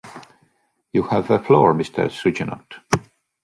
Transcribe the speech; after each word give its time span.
You 0.93 1.03
have 1.03 1.27
the 1.27 1.37
floor 1.37 1.75
Mr. 1.75 2.09
Suguenot 2.09 2.73